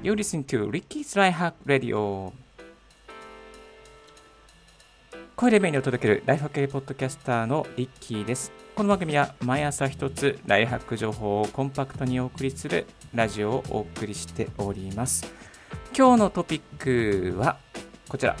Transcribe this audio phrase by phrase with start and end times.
[0.00, 2.30] You listen to Ricky's Life Hack Radio.
[5.34, 8.52] 声で便利を届けるライフハック系ポッドキャスターのリッキーです。
[8.76, 15.26] この番組は毎朝一つライフハック情報をコンパクトにお送りするラジオをお送りしております。
[15.96, 17.58] 今日のトピックは
[18.08, 18.36] こちら。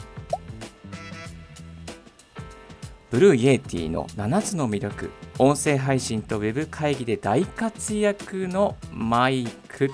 [3.10, 5.10] Blue Yeti の7つの魅力。
[5.38, 9.90] 音声配信とウェブ会議で大活躍のマイク。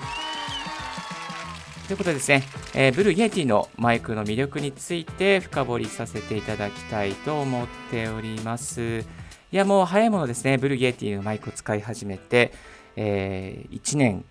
[1.87, 2.41] ということでですね、
[2.73, 9.01] えー、 Blue Yeti のマイクの魅力について深掘りさせていただきたいと思っております。
[9.01, 9.03] い
[9.51, 12.53] や、もう早いものですね、 Blue Yeti のマイクを使い始めて、
[12.95, 14.25] えー、1年、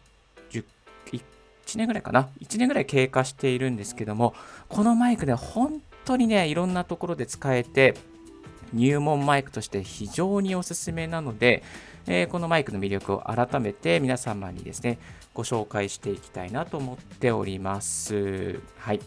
[0.51, 1.23] 1、
[1.77, 4.35] 年ぐらいかな、1年ぐらい経過しているんですけども、
[4.69, 7.95] このマイクね、本当にね、いろんなところで使えて、
[8.73, 11.63] 入門マイクとして非常におすすめなので、
[12.07, 14.99] えー、このマイクの魅力を改めて皆様にですね、
[15.33, 18.61] ご紹介していきたいなと思っております。
[18.79, 19.01] はい。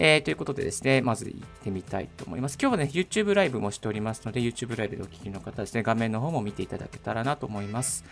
[0.00, 2.56] えー、ということでですね、まず行ってみたいと思います。
[2.60, 8.04] 今日はね、YouTube ライブもしておりますので、YouTube ライブでお聞きの方ですね、画面の方も見ていただけたらなと思います。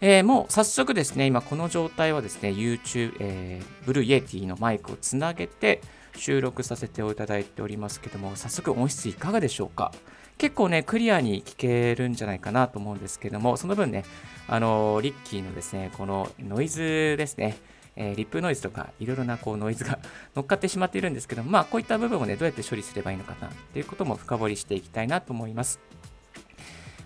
[0.00, 5.82] えー、もう早速ですね、今この状態はですね、YouTube、えー、 Blue Yeti のマイクをつなげて
[6.16, 9.92] 収録させていただいておりますけども、早速音質いかがでしょうか？
[10.40, 14.06] 結構ね、クリアに聞けるんじゃないかなと思うんですけども、その分ね、
[14.48, 17.58] あのリッキーのですね、このノイズですね、
[17.94, 19.98] えー、リップノイズとかいろいろなこうノイズが
[20.34, 25.78] 乗っかってしまっているんですけども、まあ、こういった部分をね、どうやって処理すればいいのかなっていうことも深掘りしていきたいなと思います。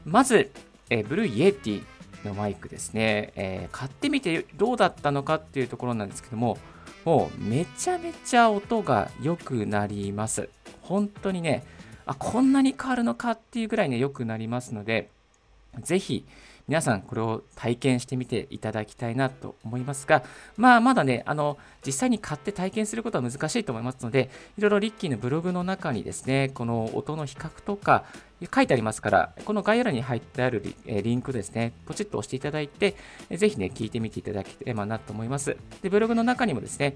[0.04, 0.52] まず、
[0.88, 1.82] えー、 Blue Yeti
[2.24, 6.56] のマイクですね、えー、買ってみてどうだったのかっていうところなんですけども、
[7.04, 10.48] もうめちゃめちゃ音が良くなります。
[10.82, 11.64] 本当にね、
[12.06, 15.10] あ、こんなに変わるのかっていうぐらいね、良くなりますので、
[15.82, 16.24] ぜひ、
[16.66, 20.24] 皆さんこれを体験してみていただきたいなと思いますが、
[20.56, 28.04] まあまだね、あの、実際に買って体験することは難しいと思いますので、いろいろリッキーのブログの中にですね、この音の比較とか
[28.54, 32.96] 書いてありますから、この概要欄に入ってあるリリンクですね、ポチッと押していただいて、
[33.30, 35.56] ぜひね、聞いてみていただければなと思います。
[35.82, 36.94] で、ブログの中にもですね、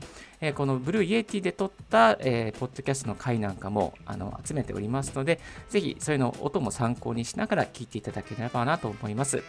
[0.54, 9.43] この Blue Yeti で撮った、えー、ポッドキャストの回なんかもあの集めておりますので、ぜひそういうの音も参考にしながら聞いていただければなと思います。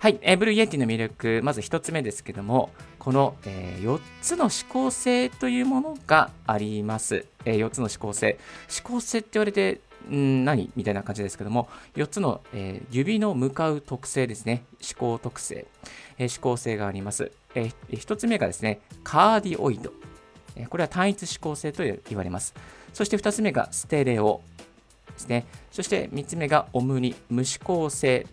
[0.00, 2.70] はい、えー、 Blue Yeti の魅力、まず1つ目ですけども、
[3.00, 7.26] この、えー、4つの指向性というものがあります。
[7.44, 8.38] えー、4つの指向性。
[8.70, 10.70] 指向性って言われて、ん何？
[10.76, 14.62] みたいな感じですけども、4つの、えー、指の向かう特性ですね。
[14.80, 15.66] 指向特性、
[16.16, 17.32] えー、指向性があります。
[17.56, 19.92] え、1つ目がですね、カーディオイド。
[20.54, 22.54] え、これは単一指向性と言われます。
[22.92, 24.42] そして2つ目がステレオ
[25.14, 25.46] ですね。
[25.72, 28.28] そして3つ目がオムニ、無指向性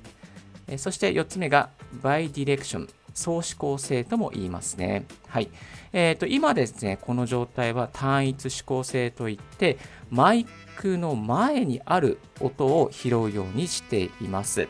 [0.77, 1.69] そして4つ目が
[2.01, 5.05] バイディレクション、相指向性とも言いますね。
[5.27, 5.49] はい。
[5.93, 9.77] えー、と今ですね、この状態は単一指向性といって、
[10.09, 10.45] マイ
[10.75, 14.67] クの前にある音を拾うようにしています。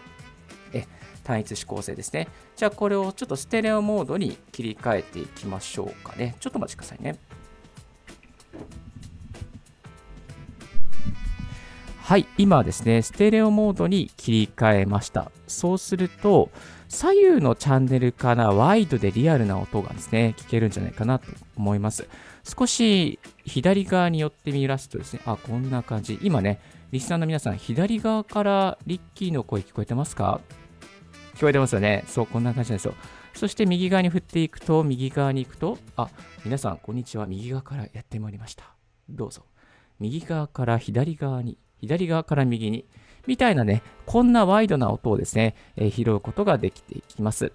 [0.74, 0.86] え
[1.24, 2.28] 単一指向性ですね。
[2.56, 6.36] じゃあこれをちょっとステレオモードに切り替えていきましょうかね。
[6.40, 7.18] ちょっとお待ちくださいね。
[12.06, 15.32] はい、今ですね、ステレオモードに切り替えました。
[15.48, 16.50] そうすると、
[16.88, 21.26] 左右のチャンネルからワイドでリアルな音がですね、聞けるんじゃないかなと
[21.56, 22.08] 思います。
[22.44, 26.20] 少し左側に寄ってみますとですね、あ、こんな感じ。
[26.22, 26.60] 今ね、
[26.92, 30.40] リスナーの皆さん、左側からリッキーの声聞こえてますか？
[31.36, 32.04] 聞こえてますよね。
[32.08, 32.94] そう、こんな感じなんですよ。
[33.34, 36.10] そして右側に振っていくと、右側に行くと、あ、
[36.46, 37.26] 皆さん、こんにちは。
[37.26, 38.64] 右側からやってまいりました。
[39.10, 39.44] どうぞ。
[40.00, 42.86] 右側から左側に左側から右に、
[43.28, 47.52] みたいなね、こんなワイドな音をですね、えー、拾うことができていきます。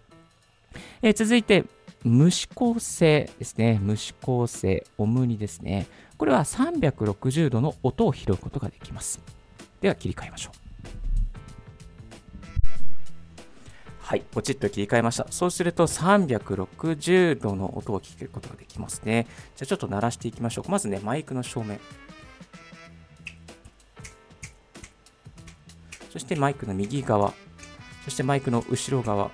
[1.03, 1.65] えー、続いて、
[2.03, 3.79] 無指向性ですね。
[3.83, 5.87] 無指向性、オムニですね。
[6.17, 9.21] これは360度の音を拾うことができます。
[9.81, 10.71] では切り替えましょう。
[14.11, 15.27] はい、ポチッと切り替えました。
[15.31, 19.27] そうすると360度の音を聞けることができますね。
[19.55, 20.71] じゃあちょっと鳴らしていきましょう。
[20.71, 21.79] まずね、マイクの正面。
[26.11, 27.33] そしてマイクの右側、
[28.05, 29.31] そしてマイクの後ろ側、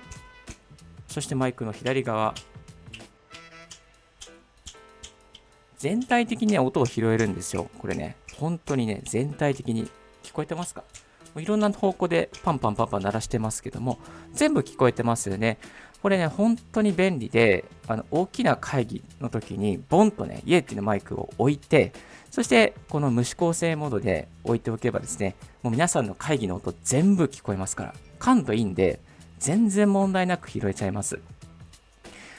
[1.07, 2.35] そしてマイクの左側、
[5.77, 7.69] 全体的には音を拾えるんですよ。
[7.79, 9.89] これね、本当にね、全体的に
[10.23, 10.83] 聞こえてますか？
[11.35, 13.99] いろんな方向でパンパンパンパン鳴らしてますけども、
[14.33, 15.59] 全部聞こえてますよね。
[16.01, 21.91] これね、本当に便利で、あの大きな会議の時に、ボンとね、イエティのマイクを置いて、
[22.31, 28.99] そしてこの無指向性モードで置いておけばですね、もう皆さんの会議の音全部聞こえますから、感度いいんで、
[29.39, 31.19] 全然問題なく拾えちゃいます。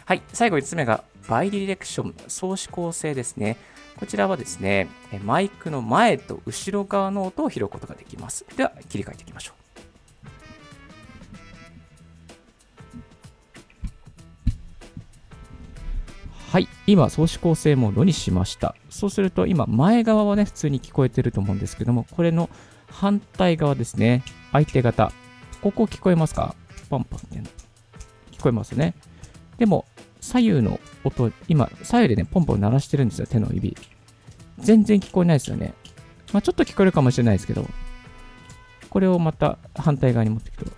[0.04, 3.56] はい、最後5つ目がバイディレクション、相指向性ですね。
[3.98, 4.88] こちらはですね、
[5.24, 8.46] マイクの前と後ろ側の音を拾うことができます。
[8.56, 9.57] では、切り替えていきましょう。
[16.50, 18.74] はい、今、相指構成モードにしました。
[18.88, 22.48] そうすると、今、前側はね、普通に聞こえてると思うんですけども、これの
[22.90, 25.12] 反対側ですね、相手方。
[25.60, 26.54] ここ聞こえますか？
[26.88, 27.50] パンパンって
[28.32, 28.94] 聞こえますね。
[29.58, 29.84] でも、
[30.22, 33.76] 左右の音、今、左右でね、ポンポン鳴らしてるんですよ、手の指。
[34.58, 35.74] 全然聞こえないですよね。
[36.32, 37.66] まあ、ちょっと聞こえるかもしれないですけど、
[38.88, 40.70] これをまた反対側に持っていくと、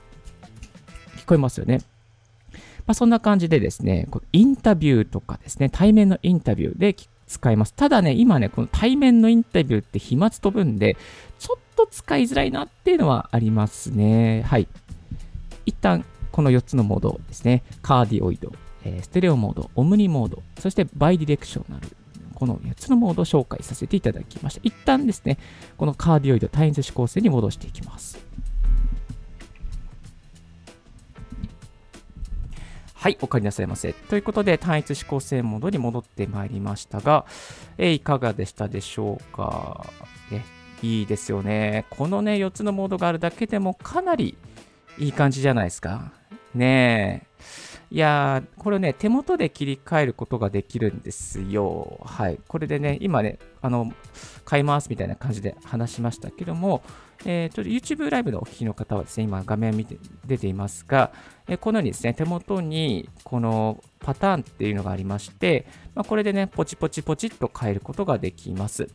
[1.16, 1.80] 聞こえますよね。
[2.86, 6.96] まあ、そんな感じでですね、インタビューとかですね、対面のインタビューで
[7.26, 7.74] 使います。
[7.74, 10.96] ただね、今ね、この対面のインタビューって飛沫飛ぶんで、
[11.38, 14.42] ちょっと使いづらいなっていうのはありますね。
[14.42, 14.68] はい。
[15.66, 18.52] 一旦、この4つのモードですね、カーディオイド、
[18.84, 21.88] え、ステレオモード、オムニモード、そしてバイディレクショナル、
[22.34, 24.60] この4つのモードを紹介させていただきました。
[24.64, 25.38] 一旦ですね、
[25.76, 28.18] このカーディオイド、単一指向性に戻していきます。
[33.00, 33.94] はい、お帰りなさいませ。
[33.94, 37.24] ということで、単一指向性モードに戻ってまいりましたが、
[37.78, 39.86] えいかがでしたでしょうか。
[40.30, 40.44] ね、
[40.82, 41.86] いいですよね。
[41.88, 44.36] このね、4つのモードがあるだけでもかなり
[44.98, 46.12] いい感じじゃないですか。
[46.54, 47.26] ね
[47.90, 47.94] え。
[47.94, 52.00] いやー、これね、手元で切り替えることができるんですよ。
[52.04, 52.38] はい。
[52.48, 53.94] これでね、今ね、あの、
[54.44, 56.82] 買いますみたいな感じで話しましたけども、
[57.24, 61.12] えー、ちょっと YouTube ライブのお聞きの方はですね、今画面見て出ていますが、
[61.48, 68.88] えー、このようにですね、手元にこのパターンっていうのがありまして、まあ、これでね、ポチポチポチっと変えることができます。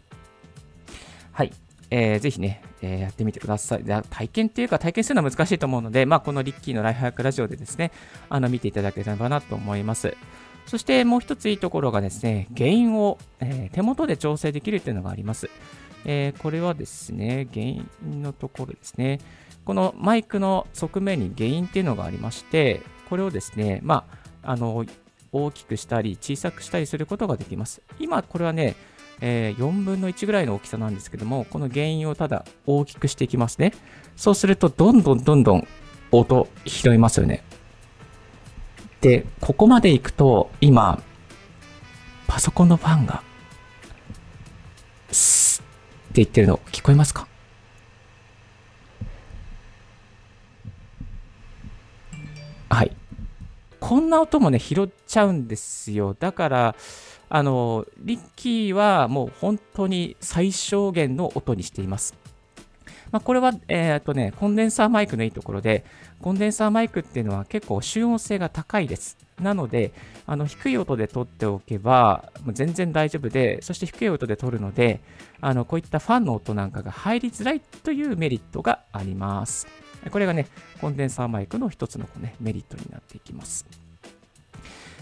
[1.32, 1.52] はい。
[1.92, 3.84] えー、ぜひね、えー、やってみてください。
[3.84, 7.92] 体験っていうか、体験するのは難しいと思うので、まあ、このリッキーのライフハックラジオでですね、
[8.30, 10.16] あの見ていただければなと思います。
[10.66, 15.50] そしてもう一ついいところがですね、原因を、えー、手元で調整できるというのがあります。
[16.06, 17.88] えー、これはですね、原因
[18.22, 19.20] のところですね。
[19.66, 24.06] このマイクの側面に原因っていうのがありまして、これをですね、ま
[24.44, 24.86] あ、あの、
[25.32, 27.82] 大きくしたり小さくしたりすることができます。
[28.00, 28.76] 今、これはね、
[29.22, 33.74] えー、4分の1ぐらいの大きさなんですけども、この原因をただ大きくしていきますね。
[34.16, 35.68] そうすると、どんどんどんどん
[36.12, 37.44] 音拾いますよね。
[39.02, 41.02] で、ここまで行くと、今、
[42.28, 43.24] パソコンのファンが、
[46.16, 47.28] 言ってるの聞こえますか？
[52.70, 52.96] はい。
[53.80, 56.16] こんな音もね、拾っちゃうんですよ。
[56.20, 56.76] だから、
[57.30, 62.16] あの、リッキーはもう本当に最小限の音にしています。
[63.12, 65.86] まあ、これは、えー、とね、コンデンサーマイクのいいところで、
[66.22, 69.18] コンデンサーマイクっていうのは結構集音性が高いです。
[69.40, 69.92] なので、
[70.26, 75.02] あの低い音で撮っておけば、全然大丈夫で、そして低い音で撮るので、
[75.42, 79.68] あのこういったファンの音なんかが入りづらいというメリットがあります。
[80.12, 80.48] これがね、
[80.80, 83.66] コンデンサーマイクの一つの、ね、メリットになっていきます。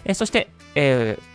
[0.06, 1.34] えそして、えー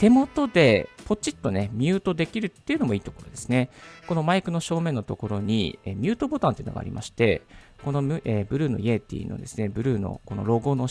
[0.00, 3.68] 手元でポチッとね、ミュートできるっていうのもいいところですね。
[4.06, 7.42] このマイクの正面のところに、えミュートボタンっていうのがありまして、
[7.84, 10.88] この、えブルーのイエティのですね、ブルーのこのロゴの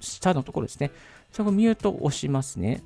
[0.00, 0.90] 下のところですね。
[1.32, 2.82] そこミュートを押しますね。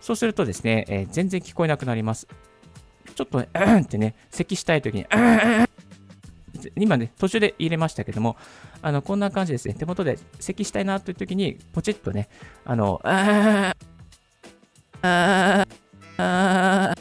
[0.00, 2.26] そうするとですね、えー、全然聞こえなくなります。
[3.14, 5.66] ちょっとね、う んってね、咳したいときに、う ん
[6.76, 8.36] 今ね、途中で入れましたけども、
[8.80, 9.74] あの、こんな感じですね。
[9.74, 12.28] 手元で咳したいなという時に、ポチッとね、
[12.64, 13.76] あの、あー、
[15.02, 15.74] あー、
[16.16, 16.94] あ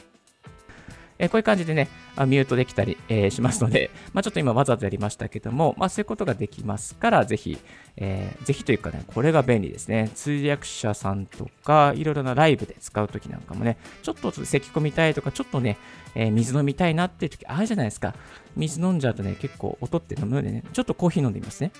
[1.17, 1.87] ー、こういう感じでね、
[2.25, 7.57] ミュートできたり、えー、しますので、まあ、ちょっと今わざとやりましたけども、まあ、そういうことができますから、ぜひ、
[7.97, 10.09] えー、ぜひというかね、これが便利ですね。
[10.15, 15.77] 通訳者さんとか、いろいろなライブで使うときなんかもね、ちょっと咳込みたいとか、ちょっとね、
[16.15, 18.15] えー、水飲みたいなっていうときあるじゃないですか。
[18.55, 21.71] 水飲んじゃうとね、結構音って飲むのでね、ちょっとコーヒー飲んでみますね。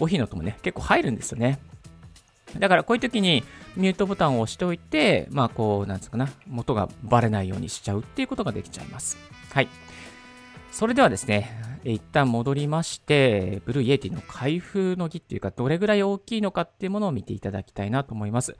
[0.00, 1.58] コーヒーの音もね、結構入るんですよね。
[2.58, 3.44] だからこういう時に
[3.76, 9.16] ミュートボタンを押しておいて、まあこう、なんつうかな、音がバレないようにしちゃうっていうことができちゃいます。
[9.52, 9.68] はい。
[10.72, 18.56] それではですね、一旦戻りまして、 Blue Yeti の開封の儀っていうか、どれぐらい大きいのかっていうものを見ていただきたいなと思います。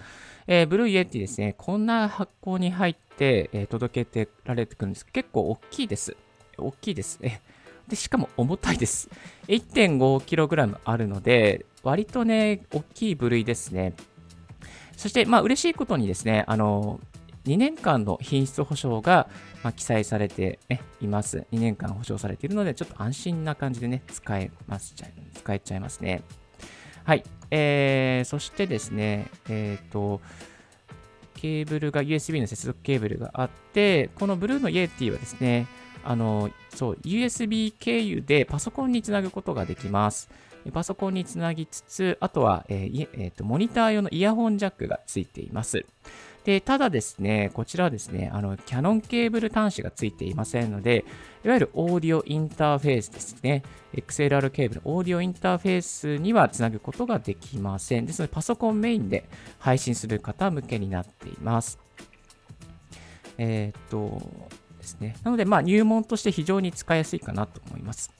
[0.47, 6.17] えー、 Blue Yeti ですね、こんな箱に入って、えー、届けてられてくるんです結構大きいです。
[6.57, 7.43] 大きいですね。
[7.91, 9.11] で、しかも重たいです。
[9.49, 13.95] 1.5kg あるので、割とね、大きい部類ですね。
[14.97, 17.01] そして、まあ、嬉しいことにですね、あの、
[17.47, 19.29] 2年間の品質保証が、
[19.65, 21.47] まあ、記載されて、ね、います。
[21.53, 26.23] 2年間保証されているので、ちょっと安心な感じでね、使えます使えちゃいますね。
[27.05, 27.25] はい。
[27.51, 30.21] えー、そしてですね、えっ、ー、と、
[31.35, 35.67] ケーブルが、USB の接続ケーブルがあって、このブルーのイエティはですね、
[36.05, 40.29] あの、そう、USB 経由でパソコンにつなぐことができます。
[40.73, 45.87] パソコンにつなぎつつ、あとは、えーえーと、モニター用のイヤホンジャックがついています。
[46.45, 51.05] で、ただですね、こちらはですね、あの、キャノンケーブル端子がついていませんので、
[51.45, 53.63] いわゆるオーディオインターフェースですね、
[53.95, 58.07] XLR ケーブル、オーディオインターフェースにはつなぐことができません。
[58.07, 59.29] ですので、パソコンメインで
[59.59, 61.79] 配信する方向けになっています。
[63.37, 64.21] えっ、と
[64.93, 65.17] ですね。
[65.23, 68.11] なので、まあ、入門として非常に使いやすいかなと思います。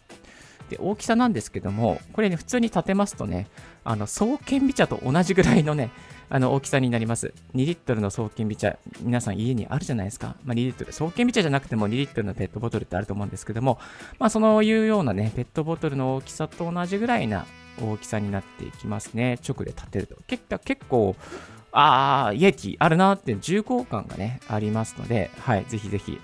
[0.69, 3.49] で、大きさなんですけども、これね、普通に立てますとね、
[3.85, 5.91] あの、双剣美茶と同じぐらいのね、
[6.29, 7.35] あの、大きさになります。
[7.55, 10.37] 2リットルの双剣美茶、皆さん家にあるじゃないですか。
[10.45, 13.81] まあ、2リットル、双剣美茶じゃなくても2リットルのペットボトルってあると思うんですけども、
[14.21, 17.47] まあ、そういうようなね、ペットボトルの大きさと同じぐらいな
[17.83, 19.39] 大きさになっていきますね。
[19.47, 20.17] 直で立てると。
[20.29, 21.17] 結結構、
[21.73, 26.21] ああ、 Yeti あるなって重厚感がね、ありますので、はい、ぜひぜひ、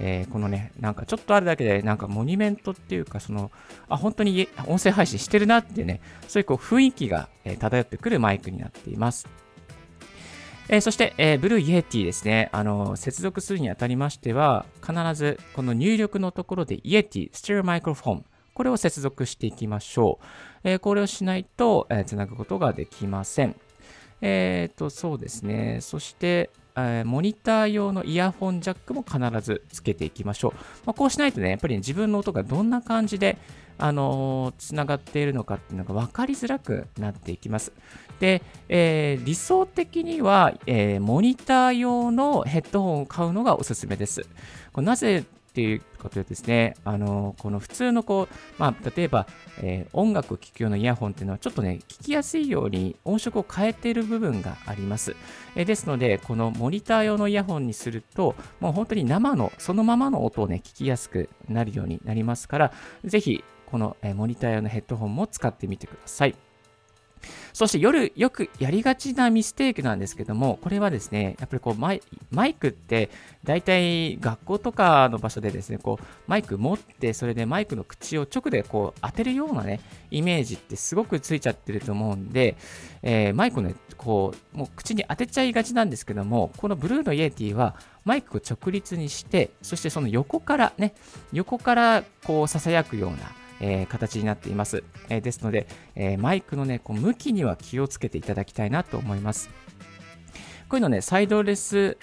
[0.00, 3.50] えー、このね、なんかちょっとあるだけで、なんかモニュメントっていうか、その、
[3.88, 9.28] あ、本当に音声配信してるなっていうね、そういうこう雰囲気が、え、漂ってくるマイクになっています。
[10.68, 20.68] えー、そして、えー、 Blue Yeti ですね、あの、接続するにあたりましては、必ずこの入力のところで Yeti、ステレオマイクロフォン、これを接続していきましょう。
[20.68, 23.56] えー、これをしないと、えー、つなぐことができません。
[24.20, 25.78] えっ、ー、と、そうですね。
[25.80, 26.50] そして、
[26.86, 30.52] え、モニター用のイヤホンジャックも必ずつけていきましょう。
[30.86, 33.38] まあ、こうしないとね、やっぱり、ね、自分の音がどんな感じで、
[33.78, 37.72] あのー、つながっているのかっていうのが分かりづらくなっていきます。
[38.20, 44.26] で、えー、理想的には、えー、モニター用のヘッドホンを買うのがおすすめです。
[44.74, 45.24] なぜ
[45.58, 49.26] っていうことでですね、あのこの普通のこう、まあ、例えば、
[49.60, 55.16] えー、音楽を聴くようなイヤホンっていうのはちょっとね、聞きやすいように音色を変えている部分があります。
[55.56, 62.72] えー、ですので、このモニター用のイヤホンにすると、もう本当に生の、そのままの音をね、聞きやすくなるようになりますから、
[63.04, 66.36] ぜひ、この、え、モニター用のヘッドホンも使ってみてください。
[67.52, 73.10] そして夜よくやりがちなミステイクなんですけども、これはですね、やっぱりこうマイマイクって
[73.44, 82.56] 大体学校とかの場所でですね、こうマイク持って、それでマイクの口を直でこう当てるようなね、イメージってすごくついちゃってると思うんで、
[83.02, 87.74] えー、マイクのこう、もう口に当てちゃいがちなんですけども、このブルーのイエティは
[88.04, 90.94] マイクを直立にして、そしてその横からね、
[91.32, 93.18] 横からこう囁くような、
[93.60, 94.84] えー、形になっています。
[95.08, 99.50] えー、ですので、えー、マイクのね、こう向きには気をつけていただきたいなと思います。
[100.68, 101.96] こういうのね、サイドレス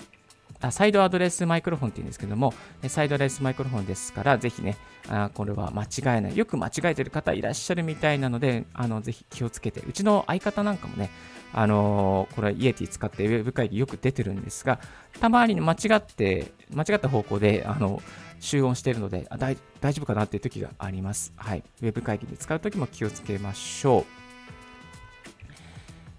[0.61, 2.53] あサイドアドレスマイクロフォンって言うんですけども、
[2.87, 4.77] サイドアドレスマイクロフォンですから、ぜひね、
[5.09, 6.37] あこれは間違えない。
[6.37, 9.81] よく間違えてる方いらっしゃるみたいなので、あのぜひ気をつけて。
[9.81, 11.09] うちの相方なんかもね、
[11.53, 14.79] あのー、これイエティ使ってウェブ会議よく出てるんですが、
[15.19, 18.01] たまに間違って、間違った方向で、あの、
[18.39, 19.55] 集音しているので大
[19.93, 21.33] 丈夫かなっていう時があります。
[21.35, 21.63] はい。
[21.81, 24.05] ウェブ会議で使う時も気をつけましょう。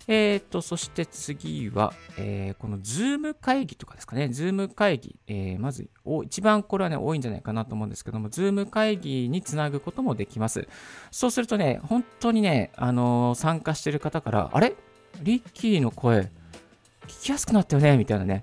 [0.08, 4.28] えーと、そして次は、えー、この Zoom 会議とかですかね。
[4.28, 5.16] Zoom 会議。
[5.26, 10.68] えー、まずお、一番これはね、多いんじゃないかなと思うんですけども、 Zoom 会議につなぐこともできます。
[11.10, 14.76] そうするとね、本当にね、あの、参加してる方から、あれ？
[15.22, 17.98] リッキーの声、聞きやすくなったよね？
[17.98, 18.42] みたいなね。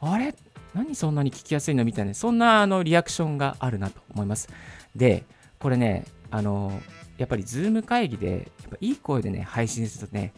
[0.00, 0.34] あれ？
[0.76, 1.86] 何そんなに聞きやすいの？
[1.86, 4.50] みたいな、そんなあのリアクションがあるなと思います。
[4.94, 5.24] で、
[5.58, 6.80] これね、あの、
[7.16, 10.34] やっぱり Zoom 会議で、やっぱいい声でね、配信するとね、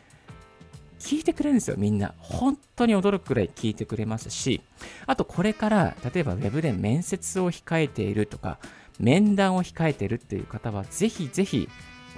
[1.00, 2.14] 聞いてくれるんですよ、みんな。
[2.18, 4.60] 本当に驚くくらい聞いてくれますし、
[5.06, 8.58] あとこれから、例えば Web で面接を控えているとか、
[9.00, 11.68] 面談を控えているっていう方は、ぜひぜひ、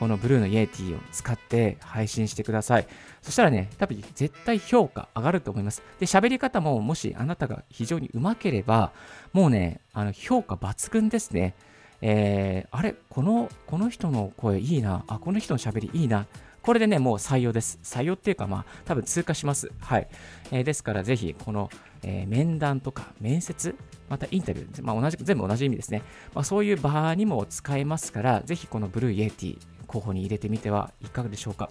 [0.01, 2.87] このブルーの Yeti を使って配信してください。
[3.21, 5.83] そしたらね、多分絶対評価上がると思います。
[5.99, 8.93] で、喋り方ももしあなたが非常にうまければ、
[9.35, 11.55] もうね、あの評価抜群ですね。
[12.01, 15.05] えー、あれこの、この人の声いいな。
[15.07, 16.27] あ、この人の喋りいいな。
[16.63, 17.79] これでね、もう採用です。
[17.83, 19.71] 採用っていうか、まあ、多分通過します。
[19.81, 20.09] はい。
[20.51, 21.69] えー、ですから、ぜひ、この、
[22.03, 23.77] えー、面談とか面接、
[24.09, 26.03] またインタビュー、まあ、同じ全部同じ意味ですね。
[26.35, 29.59] まあ、そういう場にも使えますから、ぜひこの Blue Yeti、
[29.91, 31.71] 候補に入れてみてはいかがでしょうか。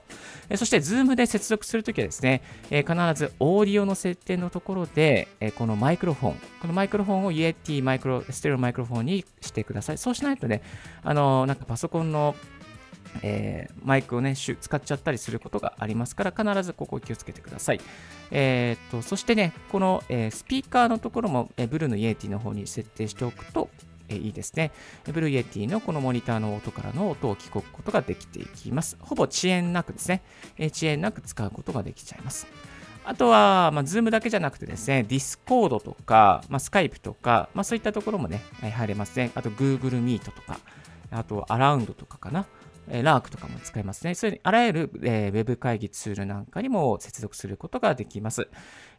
[0.50, 9.98] えそして、Zoom で接続するときはですね、え必ずオーディオの設定のところで、えこのマイクロフォン、このマイクロフォンを Yeti マイクロ、ステレオマイクロフォンにしてください。
[9.98, 10.62] そうしないとね、
[11.04, 12.36] あのなんかパソコンの
[13.24, 17.82] えー、マイクをね、使っちゃったりすることがありますから、必ずここ気をつけてください。
[18.32, 23.70] えー、と、そしてね、この、えー、スピーカーのところも、え、ブルーの Yeti の方に設定しておくと、
[24.10, 24.72] えいいですね。
[25.06, 28.98] Blue Yeti のこのモニターの音からの音を聞くことができていきます。
[29.00, 30.24] ほぼ遅延なくですね、
[30.58, 32.48] え遅延なく使うことができちゃいます。
[33.06, 39.32] あとは、まあ、Zoom だけじゃなくてですね、Discord とか、まあ、Skype とか、まあ、そういったところもね、入れますね。
[39.36, 40.60] あと Google Meet とか、
[41.12, 42.46] あと Around とかかな。
[42.90, 44.16] え Lark とかも使えますね。
[44.16, 48.48] そういうあらゆる、えー、ウェブ会議ツールなんかにも接続することができます。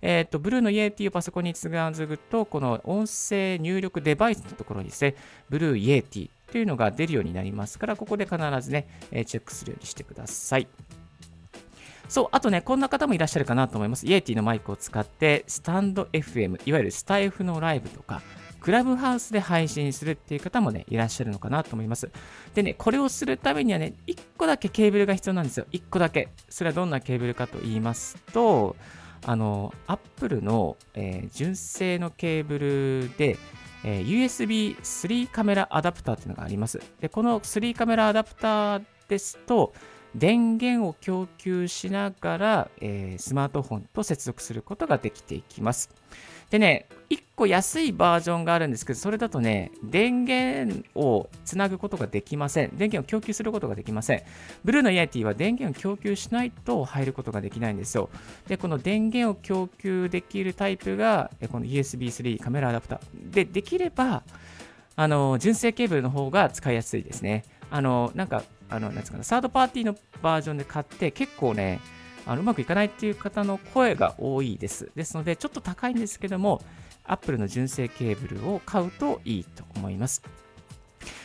[0.02, 5.14] えっ、ー、と、ブルーの Yeti をパソコンにつなぐと、この音声入力デバイスのところにですね、
[5.48, 10.68] Blue Yeti というのが出るようになりますから、ここで必ずね、えチェックするようにしてください。
[12.08, 14.06] そう、あとね、こんな方もいらっしゃるかなと思います。
[14.06, 18.20] イエティのマイクを使って、スタンド FM、いわゆるスタイフのライブとか、
[18.60, 22.10] クラブハウスで配信するっていう方もね、いらっしゃるのかなと思います。
[22.54, 25.66] でね、これをするためにはね、1個だけケーブルが必要なんですよ。
[25.72, 26.28] 1個だけ。
[26.48, 28.76] それはどんなケーブルかと言いますと、
[29.24, 33.36] あの、Apple の、えー、純正のケーブルで、
[33.84, 36.80] えー、USB3 カメラアダプターっていうのがあります。
[37.00, 39.72] で、この3カメラアダプターですと、
[40.14, 45.90] 電源を供給しながら、えー、スマートフォンと接続することができていきます。
[46.50, 52.70] でね、1個安いバージョンがあるんですけど、それだとね、電源をつなぐことができません。
[52.76, 54.22] 電源を供給することができません。
[54.64, 58.10] ブルーのイエティは電源を供給しないと入ることができないんですよ。
[58.48, 63.30] で、この電源を供給できるタイプが、この USB3 カメラアダプター。
[63.30, 64.22] で、できれば、
[64.96, 67.44] あの、純正ケーブルの方が使いやすいですね。
[67.70, 71.80] あの、なんか、あの、なんつうかな、サードパーティーのバージョンで買って、結構ね、
[72.26, 74.90] あのうまくいかないっていう方の声が多いです。
[74.94, 76.62] ですので、ちょっと高いんですけども、
[77.04, 80.22] Apple の純正ケーブルを買うといいと思います。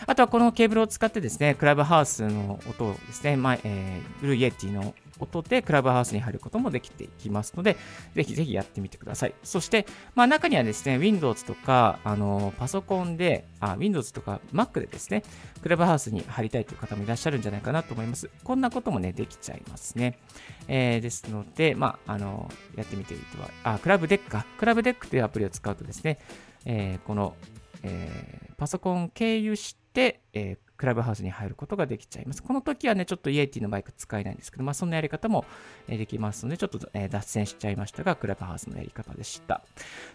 [0.07, 7.77] あとはこのケーブルを使ってですね、クラブハウスの音をですね、まあえー、 Blue Yeti の音でクラブハウスに入ることもできていきますので、
[8.13, 9.35] ぜひぜひやってみてください。
[9.43, 15.23] そして、まあ、中にはですね、Windows とか、あのパソコンであ、Windows とか Mac でですね、
[15.61, 18.29] クラブハウスに入りたいという方もいらっしゃるんじゃないかなと思います。
[18.43, 20.19] こんなこともね、できちゃいますね。
[20.67, 24.45] えー、ですので、まあ、あのやってみていては、あ、クラブデックか。
[24.57, 26.19] クラブデックというアプリを使うとですね、
[26.65, 27.35] えー、この、
[27.83, 32.43] えー、パソコン経由して、え、クラブハウスに入ることができちゃいます。
[32.43, 35.45] この時はね、ちょっとイエティのマイク使えないんですけど、まあ、そんなやり方も
[35.87, 39.61] できますので、ちょっと、脱線しちゃいましたが、クラブハウスのやり方でした。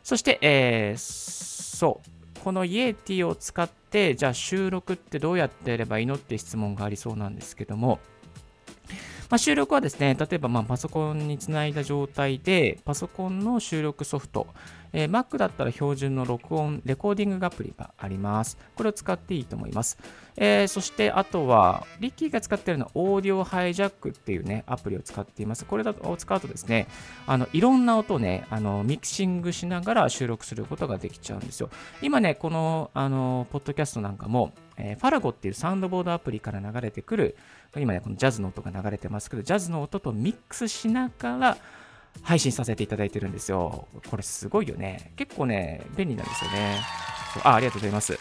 [0.02, 7.98] そして、えー、そう、このイエティを使って、じゃあ収録ってどうやってやればいいのって質問がありそうなんですけども、
[9.30, 14.48] まあ、収録はですね、例えばまパソコンにつないだ状態で、パソコンの収録ソフト、
[14.92, 18.58] えー、Mac だったら標準の録音、レコーディングアプリがあります。
[18.74, 19.98] これを使っていいと思います。
[20.36, 25.64] えー、そしてあとは、リッキーが使っているのはオーディオハイジャックっていうね、アプリを使っています。
[25.64, 26.88] これを使うとですね、
[27.26, 31.70] あのいろんな音をね、あのミキシングしながら収録することができちゃうんですよ。
[32.02, 37.36] 今ね、この、あの、ポッドキャストなんかも、え、ファラゴっていうサウンドボードアプリから流れてくる、
[37.76, 41.56] 今ね、このジャズの音が流れてますけど、ジャズの音とミックスしながら
[42.22, 43.88] 配信させていただいてるんですよ。
[44.08, 45.12] これすごいよね。
[45.16, 46.80] 結構ね、便利なんですよね。
[47.44, 48.18] あありがとうございます。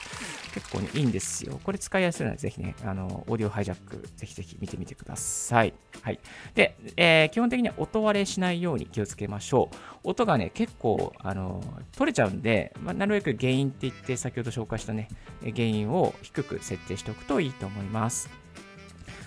[0.54, 1.60] 結構ね、いいんですよ。
[1.63, 5.73] これ使いやすいので、ぜひね、あの、オーディオハイジャック、ぜひぜひ見てみてください。
[6.02, 6.19] はい。
[6.56, 10.10] で、えー、基本的には音割れしないように気をつけましょう。
[10.10, 11.63] 音がね、結構、あの、
[11.95, 15.08] 取れちゃうんで、まあ、なるべく原因って言って、先ほど紹介したね、
[15.41, 18.30] 原因を低く設定しておくといいと思います。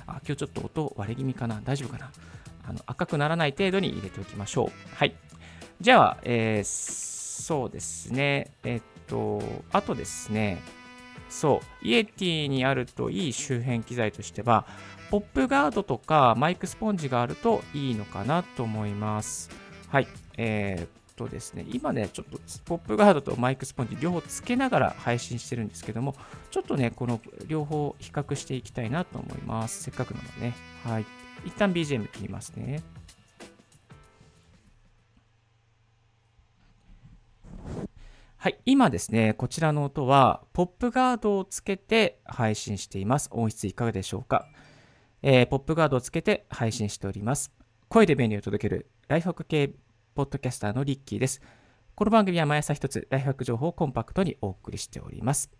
[0.06, 2.10] あ、今日ちょっと音割れ気味かな大丈夫かな
[2.64, 4.94] あの赤くならない程度に入れておきましょう。
[4.94, 5.14] はい。
[5.80, 8.52] じゃあ、えー、そうですね。
[8.64, 10.62] えっと、あとですね、
[11.28, 14.66] そう、イエティにあるといい周辺機材としては、
[15.10, 19.50] ポップガードとかマイクスポンジがあるといいのかなと思います。
[19.88, 20.06] はい。
[20.36, 26.14] えー、とですね、今ね、ちょっとポップガードとマイクスポンジ両方つけながら配信してるんですけども、
[26.50, 29.82] ちょっとね、この両方比較していきたいなと思います。
[29.82, 30.54] せっかくなのでね。
[30.84, 31.06] はい。
[31.44, 32.82] 一旦 BGM 切りますね。
[38.42, 43.28] はい、今ですね、こちらの音は、ポップガードをつけて配信しています。
[43.30, 44.48] 音質いかがでしょうか、
[45.22, 47.52] えー、ポップガードをつけて配信しております。
[47.88, 49.70] 声で便利を届けるライフハック系
[50.14, 51.40] ポッドキャスターのリッキーです。
[51.94, 55.50] この番組は毎朝一つ、ライフハック情報をコンパクトにお送りしております。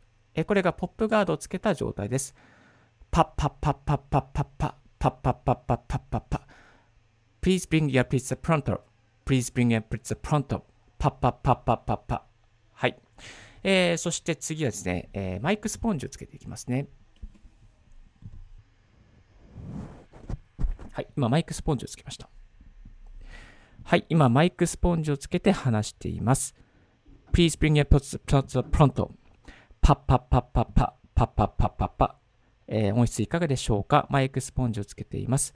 [0.46, 2.34] これがポップガードをつけた状態です。
[3.10, 6.46] パッパッパッパッパッパッパッパッパッパッパッパッパッパ
[7.40, 10.62] Please bring your pizza pronto.Please bring your pizza pronto.
[10.98, 12.26] パッパッパッパッパッパ
[12.72, 12.98] はい。
[13.62, 16.88] えー、そして次はですね、えー、マイクスポンジをつけていきますね。
[20.92, 21.08] はい。
[21.16, 22.28] 今、マイクスポンジをつけました。
[23.84, 26.54] はい、今マイクスポンジをつけて話しています。
[27.32, 28.18] Please bring your pots
[28.70, 29.10] pronto.
[29.80, 32.16] パッパッパッパッパパッパッパッパッパ
[32.68, 34.06] えー、音質いかがでしょうか？
[34.08, 35.54] マイクスポンジをつけています。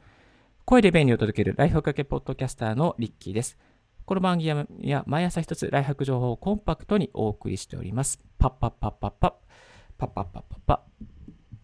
[0.66, 3.56] 声で便利を届けるライフかけポッドキャスターのリッキーです。
[4.04, 4.50] この番組
[4.92, 8.20] は毎朝一つライフハック情報をコンパクトにお送りしております。
[8.38, 9.32] パッパッパッパッパッ
[9.96, 10.82] パッパッパッパッパ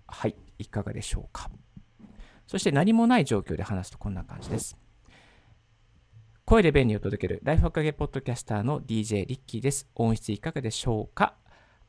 [0.07, 1.51] はい、いかがでしょうか？
[2.46, 4.79] そして何もない状況で話すとこんな感じです。
[6.53, 9.88] 声で便利を届けるライフハックゲポッドキャスターの DJ リッキーです。
[9.95, 11.35] 音質いかがでしょうか？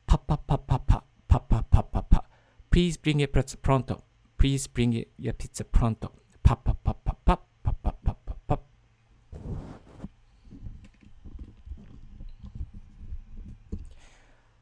[0.06, 2.24] パッパッパッパッパパッパッパッパッパ
[2.70, 4.00] Please bring your pizza pronto.
[4.38, 6.12] Please bring your pizza pronto.
[6.42, 8.58] パッパッパッパッパッパッパッパッパッパッ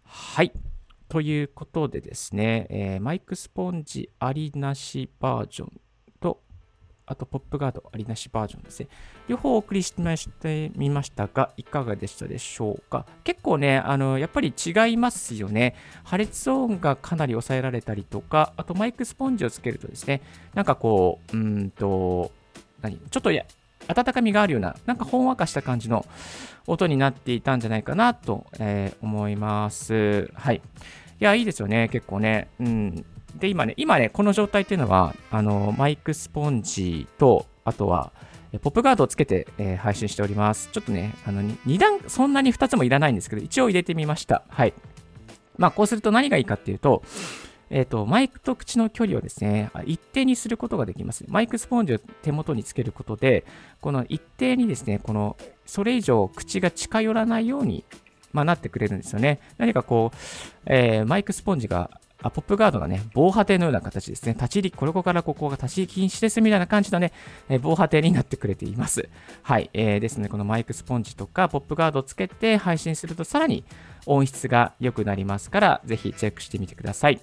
[0.02, 0.52] はい。
[1.08, 5.81] ということでですね、えー、マイクスポンジありなしバージョン
[7.06, 8.88] あとポップガードありなしバージョンですね。
[9.28, 13.06] 両方お送りしてみましたが、いかがでしたでしょうか？
[13.24, 15.74] 結構ね、あの、やっぱり違いますよね。
[16.04, 20.22] 破裂音がかなり抑えられたりとか、あとマイクスポンジをつけるとですね、
[20.54, 22.30] なんかこう、うんと、
[22.80, 22.98] 何？
[23.10, 23.44] ちょっとや、
[23.88, 26.06] 温かみがあるような、なんかほんわかした感じの
[26.66, 30.30] 音になっていたんじゃないかなと、えー、思います。
[30.34, 30.62] はい。
[31.20, 32.48] いや、いいですよね、結構ね。
[32.60, 33.04] うん。
[33.38, 38.12] で、今ね、今ね、この状態っていうのは、あの、マイクスポンジと、あとは、
[38.60, 40.68] ポップガードをつけて、えー、配信しております。
[40.72, 44.42] ちょっとね、あの、2段、そんなに2つもいらないんですけど、一応入れてみました。
[44.48, 44.74] はい。
[45.56, 47.02] まあ、こうすると何がいいかっていうと、
[47.70, 51.24] えっ、ー、と、マイクと口の距離をですね、一定にすることができます。
[51.28, 53.46] マイクスポンジを手元につけることで、
[53.80, 57.84] この一定にですね、この、それ以上口が近寄らないように、
[58.32, 59.40] まあ、なってくれるんですよね。
[59.56, 60.16] 何かこう、
[60.66, 61.90] えー、マイクスポンジが
[62.22, 64.34] あポップガードがね、防波堤のような形ですね。
[64.34, 67.12] 立ち入り、これからここが立ち入り禁止ですみたいな感じのね、
[67.48, 69.08] え、防波堤になってくれています。
[69.42, 69.70] はい。
[69.74, 73.64] えー、ですね、このマイクスポンジとかポップガードをつけて配信するとさらに
[74.06, 77.20] 音質が良くなりますから、ぜひチェックしてみてください。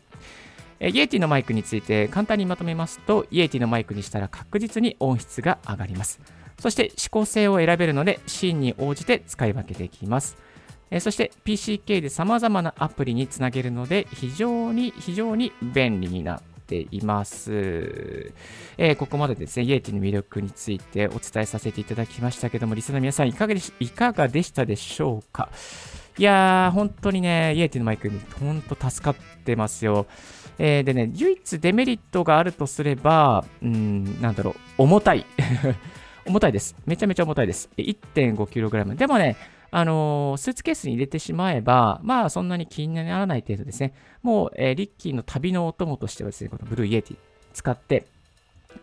[0.82, 6.20] えイエティのマイクについて簡単にまとめますと、イエティのマイクにしたら確実に音質が上がります。
[6.60, 10.38] そして指向性を選べるので、シーンに応じて使い分けていきます。
[10.92, 18.32] えそして PCK で様々なアプリにつなげるので非常に非常に便利になっています。
[18.78, 25.50] えー、ここまでですね、イエティの魅力についてお伝えさせていただきましたけども、リスナーの皆さんいかがでしいかがでしたでしょうか？
[26.18, 30.06] いやー、本当にね、イエティのマイク本当助かってますよ。
[30.58, 35.26] えー、でね、唯一デメリットがあるとすれば、うん、なんだろう、重たい。
[36.28, 36.76] 重たいです。
[36.86, 37.70] めちゃめちゃ重たいです。
[37.78, 38.96] 1.5kg。
[38.96, 39.38] でもね、
[39.72, 43.94] あのスーツケースに入れてしまえば、まあそんなに気にならない程度ですね。
[44.24, 47.18] もう、えー、リッキーの旅のお供としてはですね、この Blue Yeti
[47.54, 48.06] 使って、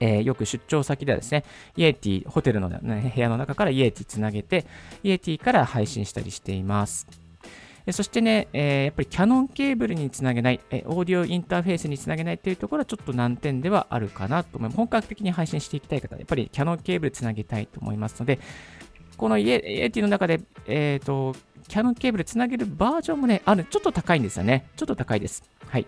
[0.01, 1.45] えー、よく出張先ではですね、
[1.77, 4.67] Yeti、ホテルの、ね、部屋の中から Yeti つなげて、
[5.03, 7.07] Yeti から配信したりしています。
[7.93, 14.77] そしてね、えー、やっぱりキャノンケーブルにつなげない、えー、オーディオインターフェースにつなげないっていうところはちょっと難点ではあるかなと思います。
[14.77, 18.41] 本格的に配信していきたい方は、やっぱりキャノンケーブルつなげたいと思いますので、
[19.17, 21.35] この Yeti の中で、えっ、ー、と、
[21.69, 24.67] キャノンケーブルつなげるバージョンもね、ある、ちょっと高いんですよね。
[24.77, 25.43] ちょっと高いです。
[25.67, 25.87] はい。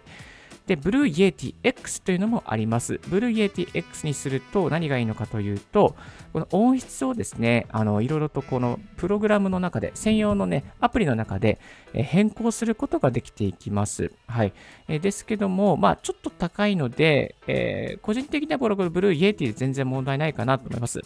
[0.68, 3.00] で、ブルーイエティ X というのもあります。
[3.08, 5.96] ブルーイエティ X にすると何がいいのかというと、
[6.34, 11.58] この音質をですね、あの、いろいろとこのプログラムの中で、専用のね、アプリの中で
[11.94, 14.12] 変更することができていきます。
[14.26, 14.52] はい。
[14.88, 21.00] えですけども、まあ、ちょっと高いので、えー、個人的にはこの Blue Yeti で全然問題ないかなと思います。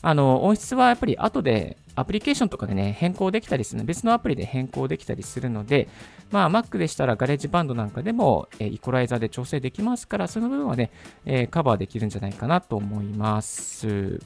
[0.00, 5.88] あの、音質はやっぱり後でアプリケーションとかでね、変更できたりする別のアプリで変更できたりするので、
[6.30, 10.90] まあ Mac でしたら GarageBand なんかでも、えイコライザーで調整できますから、その部分はね、
[11.24, 14.20] え、カバーできるんじゃないかなと思います。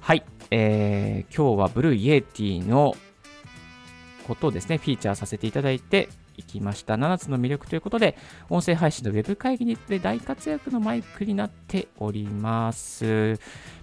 [0.00, 2.94] はい、えー、今日は Blue Yeti の
[4.26, 6.94] ことをですね、フィーチャーさせていただいて、いきました。
[6.94, 8.16] 7つの魅力ということで、
[8.48, 13.38] 音声配信のウェブ会議にて大活躍のマイクになっております。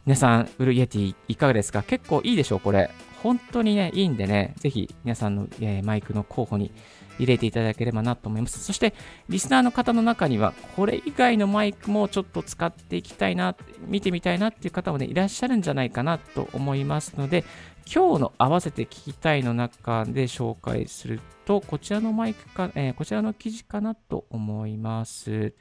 [0.06, 1.84] 皆さん、ブルイエティいかがですか？
[1.84, 2.90] 結構いいでしょうこれ。
[3.22, 6.72] 本当にね、いいんでね、ぜひ皆さんの、えー、マイクの候補に
[7.18, 8.64] 入れていただければなと思います。
[8.64, 8.94] そして、
[9.30, 13.56] リスナーの方の中には、これ以外のマイクもちょっと使っていきたいな、
[13.88, 17.46] 見てみたいなっていう方もね、いらっしゃるんじゃないかなと思いますので、
[17.92, 25.54] 今日の合わせて聞きたいの中で紹介すると、こちらのマイクか、えー、こちらの記事かなと思います。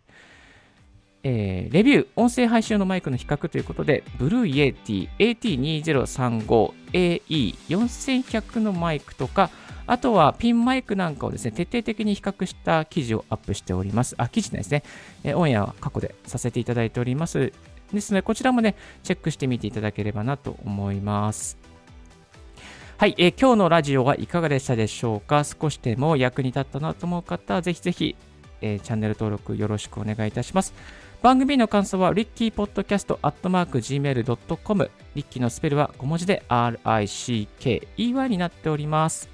[1.26, 5.08] えー、レビュー、音声配信用のマイクの比較ということで、 Blue Yeti
[6.92, 9.50] AT2035AE4100 のマイクとか、
[9.86, 14.14] あとはピンマイクなんかをですね、徹底的に比較した記事をアップしております。
[14.18, 14.82] あ、記事ですね。
[15.24, 17.52] えー、オンエアは過去でさせていただいております。
[17.92, 21.73] ですので、こちらもね、チェックしてみていただければなと思います。
[22.96, 25.42] はい、えー、今日のラジオはいかがでしたでしょうか？
[25.42, 28.14] 少しでも役に立ったなと思う方は、ぜひぜひ、
[28.60, 30.72] えー、チャンネル登録よろしくお願いいたします。
[31.20, 34.90] 番組の感想は、リッキーポッドキャストアットマーク Gmail.com。
[35.16, 39.28] リッキーのスペルは小文字で RICKEY になっております。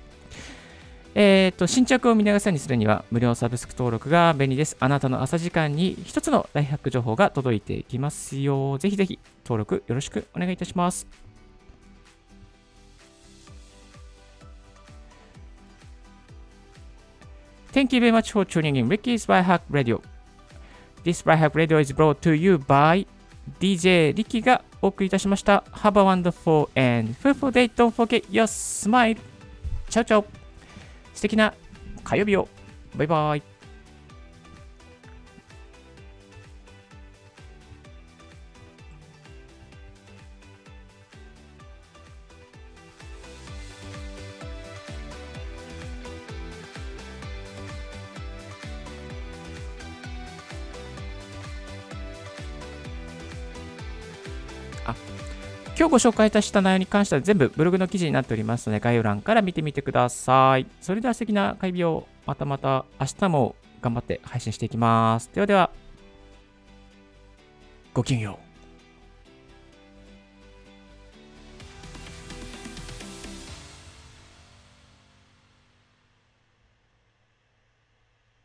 [1.14, 4.79] えっ、ー、と、新着を見逃さにするには、無料サブスク登録が便利です。
[4.81, 8.79] あなたの朝時間に一つの大学情報が届いていきますよ。
[8.79, 11.07] ぜひぜひ登録よろしくお願いいたします。
[17.73, 20.03] Thank you very much for tuning in Ricky's Byhack Radio.
[21.05, 23.07] This Byhack Radio is brought to you by
[23.61, 25.63] DJ Riki がお送りいたしました。
[25.73, 27.73] Have a wonderful and fruitful day.
[27.73, 29.17] Don't forget your smile.
[29.89, 30.27] チャオチャオ。
[31.15, 31.55] 素敵な
[32.03, 32.49] 火曜日を。
[32.97, 33.50] バイバイ。
[55.90, 60.66] ご紹介いたした内容に関しては全部ブログの記事になっておりますので、概要欄から見てみてください。
[60.81, 65.31] それでは素敵な会議をまたまた明日も頑張って配信していきます。
[65.35, 65.70] ではでは、
[67.92, 68.50] ごきげんよう。